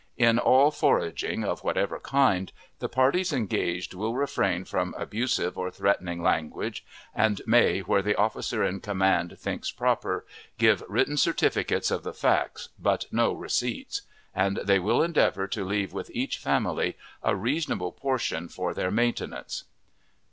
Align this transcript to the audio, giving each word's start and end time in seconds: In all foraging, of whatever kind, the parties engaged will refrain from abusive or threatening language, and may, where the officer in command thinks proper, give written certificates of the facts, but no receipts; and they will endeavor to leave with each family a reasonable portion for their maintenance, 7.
In 0.17 0.39
all 0.39 0.71
foraging, 0.71 1.43
of 1.43 1.63
whatever 1.63 1.99
kind, 1.99 2.51
the 2.79 2.89
parties 2.89 3.31
engaged 3.31 3.93
will 3.93 4.15
refrain 4.15 4.65
from 4.65 4.95
abusive 4.97 5.59
or 5.59 5.69
threatening 5.69 6.23
language, 6.23 6.83
and 7.13 7.39
may, 7.45 7.81
where 7.81 8.01
the 8.01 8.15
officer 8.15 8.63
in 8.63 8.79
command 8.79 9.37
thinks 9.37 9.69
proper, 9.71 10.25
give 10.57 10.81
written 10.89 11.17
certificates 11.17 11.91
of 11.91 12.01
the 12.01 12.15
facts, 12.15 12.69
but 12.79 13.05
no 13.11 13.31
receipts; 13.31 14.01
and 14.33 14.57
they 14.63 14.79
will 14.79 15.03
endeavor 15.03 15.47
to 15.49 15.63
leave 15.63 15.93
with 15.93 16.09
each 16.15 16.39
family 16.39 16.97
a 17.21 17.35
reasonable 17.35 17.91
portion 17.91 18.49
for 18.49 18.73
their 18.73 18.89
maintenance, 18.89 19.65
7. 19.65 19.67